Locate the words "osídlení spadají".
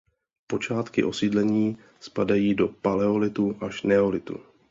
1.03-2.55